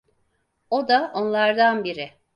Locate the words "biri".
1.83-2.13